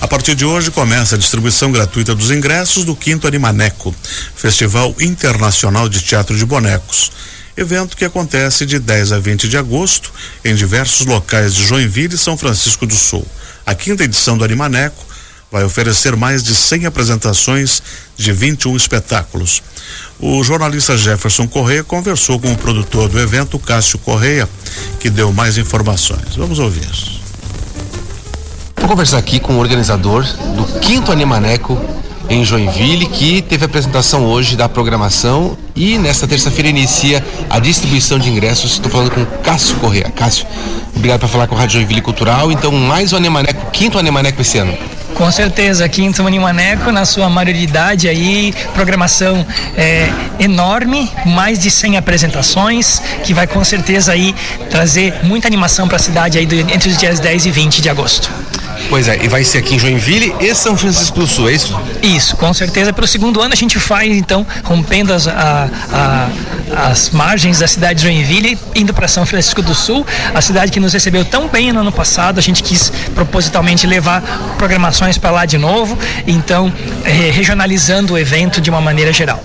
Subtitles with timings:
[0.00, 3.94] A partir de hoje começa a distribuição gratuita dos ingressos do quinto Animaneco,
[4.34, 7.12] Festival Internacional de Teatro de Bonecos.
[7.54, 10.10] Evento que acontece de 10 a 20 de agosto
[10.42, 13.26] em diversos locais de Joinville e São Francisco do Sul.
[13.66, 15.04] A quinta edição do Animaneco
[15.52, 17.82] vai oferecer mais de 100 apresentações
[18.16, 19.62] de 21 espetáculos.
[20.18, 24.48] O jornalista Jefferson Correia conversou com o produtor do evento, Cássio Correia,
[24.98, 26.36] que deu mais informações.
[26.36, 27.19] Vamos ouvir.
[28.90, 30.24] Conversar aqui com o organizador
[30.56, 31.80] do quinto Animaneco
[32.28, 38.18] em Joinville, que teve a apresentação hoje da programação e nesta terça-feira inicia a distribuição
[38.18, 38.72] de ingressos.
[38.72, 40.10] Estou falando com Cássio Correia.
[40.10, 40.44] Cássio,
[40.96, 42.50] obrigado por falar com a Rádio Joinville Cultural.
[42.50, 44.76] Então, mais um Animaneco, quinto Animaneco esse ano.
[45.14, 49.46] Com certeza, aqui em Maneco, na sua maioridade aí, programação
[49.76, 50.08] é,
[50.40, 54.34] enorme, mais de 100 apresentações, que vai com certeza aí
[54.68, 57.88] trazer muita animação para a cidade aí do, entre os dias 10 e 20 de
[57.88, 58.49] agosto.
[58.88, 61.78] Pois é, e vai ser aqui em Joinville e São Francisco do Sul, é isso?
[62.02, 62.92] Isso, com certeza.
[62.92, 66.28] Pelo segundo ano a gente faz, então, rompendo as, a, a,
[66.90, 70.80] as margens da cidade de Joinville, indo para São Francisco do Sul, a cidade que
[70.80, 72.38] nos recebeu tão bem no ano passado.
[72.38, 74.22] A gente quis propositalmente levar
[74.58, 76.72] programações para lá de novo, então,
[77.04, 79.42] regionalizando o evento de uma maneira geral.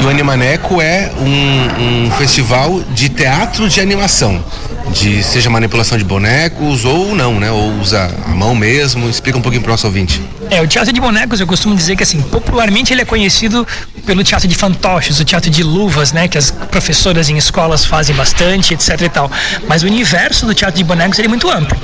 [0.00, 4.42] E o Animaneco é um, um festival de teatro de animação
[4.90, 7.50] de seja manipulação de bonecos ou não, né?
[7.50, 9.08] Ou usa a mão mesmo.
[9.08, 10.20] Explica um pouquinho para o nosso ouvinte.
[10.50, 13.66] É, o teatro de bonecos, eu costumo dizer que assim, popularmente ele é conhecido
[14.04, 16.28] pelo teatro de fantoches, o teatro de luvas, né?
[16.28, 19.30] Que as professoras em escolas fazem bastante, etc e tal.
[19.66, 21.78] Mas o universo do teatro de bonecos é muito amplo.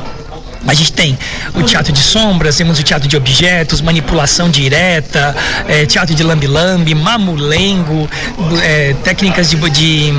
[0.69, 1.19] A gente tem
[1.55, 5.35] o teatro de sombras, temos o teatro de objetos, manipulação direta,
[5.67, 8.09] é, teatro de lambi-lambi, mamulengo,
[8.63, 10.13] é, técnicas de, de,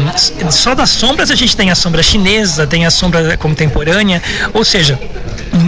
[0.50, 5.00] Só das sombras a gente tem a sombra chinesa, tem a sombra contemporânea, ou seja,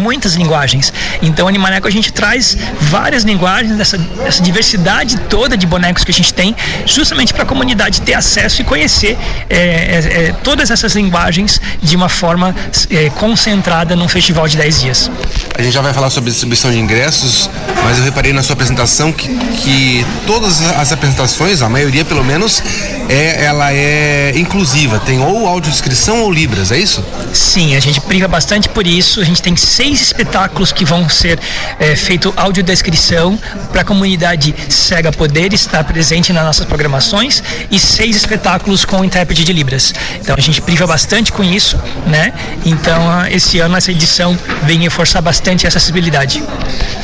[0.01, 0.91] muitas linguagens.
[1.21, 6.13] Então, Animaneco a gente traz várias linguagens, essa, essa diversidade toda de bonecos que a
[6.13, 9.17] gente tem, justamente para a comunidade ter acesso e conhecer
[9.49, 12.55] é, é, é, todas essas linguagens de uma forma
[12.89, 15.11] é, concentrada num festival de 10 dias.
[15.57, 17.49] A gente já vai falar sobre distribuição de ingressos,
[17.83, 22.63] mas eu reparei na sua apresentação que, que todas as apresentações, a maioria pelo menos,
[23.11, 24.99] é, ela é inclusiva.
[24.99, 27.03] Tem ou audiodescrição ou libras, é isso?
[27.33, 29.19] Sim, a gente priva bastante por isso.
[29.19, 31.37] A gente tem seis espetáculos que vão ser
[31.77, 33.37] é, feito audiodescrição
[33.71, 39.43] para a comunidade cega poder estar presente nas nossas programações e seis espetáculos com intérprete
[39.43, 39.93] de libras.
[40.21, 42.33] Então a gente priva bastante com isso, né?
[42.65, 46.41] Então esse ano essa edição vem reforçar bastante essa acessibilidade.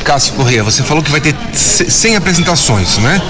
[0.05, 3.21] Cássio Corrêa, você falou que vai ter 100 apresentações, né?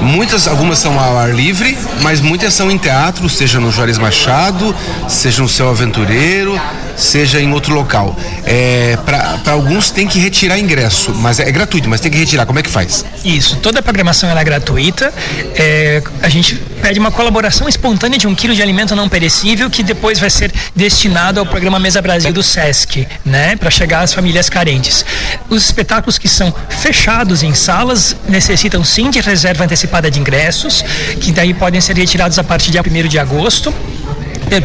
[0.00, 4.74] Muitas, algumas são ao ar livre, mas muitas são em teatro, seja no Juarez Machado,
[5.08, 6.60] seja no Céu Aventureiro,
[6.96, 8.16] seja em outro local.
[8.44, 12.46] É, Para alguns tem que retirar ingresso, mas é, é, gratuito, mas tem que retirar.
[12.46, 13.04] Como é que faz?
[13.24, 15.12] Isso, toda a programação é gratuita.
[15.54, 19.82] É, a gente pede uma colaboração espontânea de um quilo de alimento não perecível que
[19.82, 24.50] depois vai ser destinado ao programa Mesa Brasil do SESC, né, para chegar às famílias
[24.50, 25.02] carentes.
[25.48, 30.84] Os espetáculos que são fechados em salas necessitam sim de reserva antecipada de ingressos,
[31.22, 33.72] que daí podem ser retirados a partir de 1 de agosto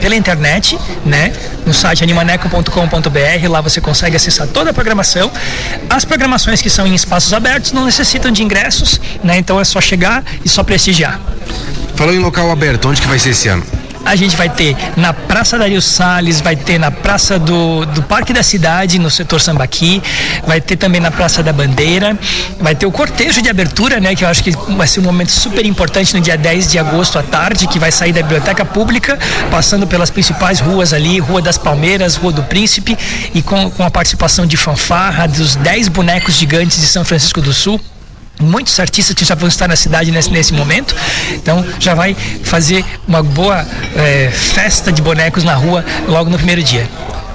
[0.01, 1.31] pela internet, né?
[1.65, 5.31] No site animaneco.com.br, lá você consegue acessar toda a programação.
[5.89, 9.37] As programações que são em espaços abertos não necessitam de ingressos, né?
[9.37, 11.17] Então é só chegar e só prestigiar.
[11.99, 13.61] Falando em local aberto, onde que vai ser esse ano?
[14.05, 18.31] a gente vai ter na Praça Dario Salles, vai ter na Praça do, do Parque
[18.31, 20.01] da Cidade, no setor Sambaqui,
[20.47, 22.17] vai ter também na Praça da Bandeira,
[22.57, 25.29] vai ter o cortejo de abertura, né, que eu acho que vai ser um momento
[25.29, 29.19] super importante no dia 10 de agosto à tarde, que vai sair da Biblioteca Pública,
[29.51, 32.97] passando pelas principais ruas ali, Rua das Palmeiras, Rua do Príncipe,
[33.35, 37.51] e com, com a participação de fanfarra dos 10 bonecos gigantes de São Francisco do
[37.51, 37.79] Sul
[38.39, 40.95] muitos artistas que já vão estar na cidade nesse, nesse momento.
[41.31, 46.63] Então já vai fazer uma boa é, festa de bonecos na rua logo no primeiro
[46.63, 46.87] dia.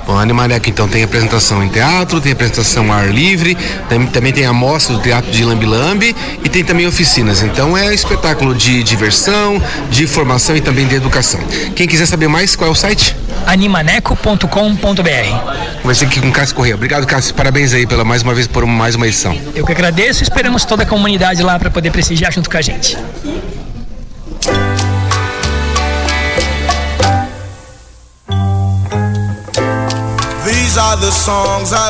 [0.06, 3.56] Bom, a Animaneca então tem apresentação em teatro, tem apresentação ao ar livre,
[3.88, 7.42] tem, também tem a mostra do teatro de Lambi Lambi e tem também oficinas.
[7.42, 9.60] Então é espetáculo de diversão,
[9.90, 11.40] de formação e também de educação.
[11.74, 13.16] Quem quiser saber mais, qual é o site?
[13.46, 15.80] animaneco.com.br.
[15.82, 16.74] Conversei aqui com o Cássio Correia.
[16.74, 17.34] Obrigado, Cássio.
[17.34, 19.36] Parabéns aí pela mais uma vez por mais uma edição.
[19.54, 20.22] Eu que agradeço.
[20.22, 22.96] Esperamos toda a comunidade lá para poder prestigiar junto com a gente.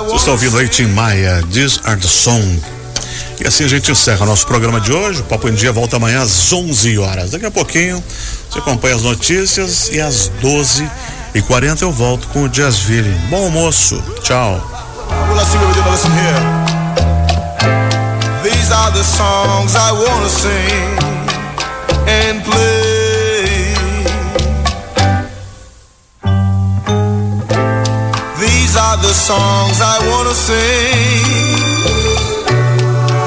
[0.06, 2.62] Você está ouvindo aí Tim Maia, These Are The Song.
[3.40, 5.20] E assim a gente encerra nosso programa de hoje.
[5.20, 7.32] O Papo em Dia volta amanhã às 11 horas.
[7.32, 8.02] Daqui a pouquinho
[8.50, 10.88] você acompanha as notícias e às 12
[11.34, 13.14] e 40 eu volto com o Jazzville.
[13.28, 14.02] Bom almoço.
[14.22, 14.70] Tchau.
[18.94, 20.93] the songs I wanna sing
[29.14, 31.22] the songs I wanna sing.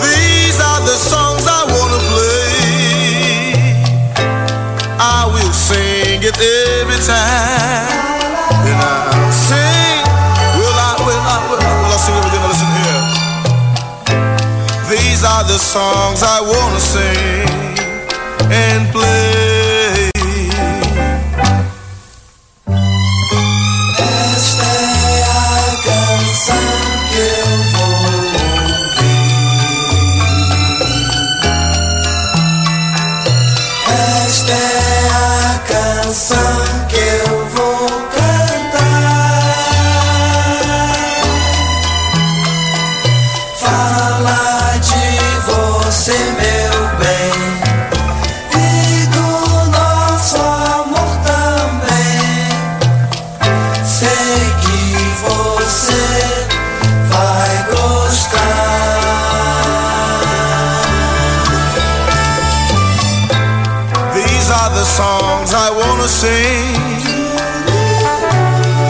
[0.04, 3.64] These are the songs I wanna play.
[5.00, 7.88] I will sing it every time.
[8.68, 10.04] And I'll sing.
[10.60, 12.42] Will I, will I, will I, will I sing everything?
[12.44, 13.04] Now listen here.
[14.92, 17.48] These are the songs I wanna sing
[18.52, 19.17] and play.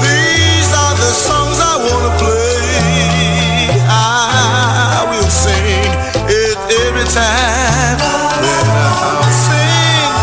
[0.05, 3.73] These are the songs I wanna play.
[3.89, 5.89] I will sing
[6.29, 7.97] it every time.
[8.37, 10.13] Then I'll sing.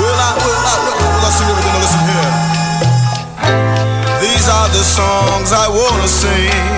[0.00, 1.48] Will I, will I, will I, sing
[1.84, 2.32] listen here.
[4.24, 6.77] These are the songs I wanna sing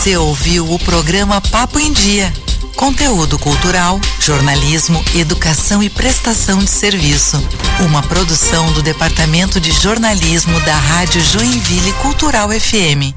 [0.00, 2.32] Você ouviu o programa Papo em Dia.
[2.74, 7.36] Conteúdo cultural, jornalismo, educação e prestação de serviço.
[7.80, 13.08] Uma produção do Departamento de Jornalismo da Rádio Joinville Cultural FM.